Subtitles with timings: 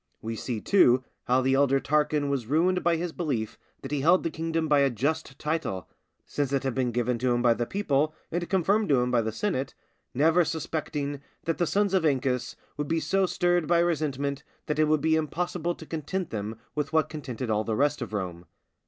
[0.19, 4.23] We see, too, how the elder Tarquin was ruined by his belief that he held
[4.23, 5.87] the kingdom by a just title,
[6.25, 9.31] since it had been given him by the people and confirmed to him by the
[9.31, 9.75] senate,
[10.15, 14.85] never suspecting that the sons of Ancus would be so stirred by resentment that it
[14.85, 18.47] would be impossible to content them with what contented all the rest of Rome.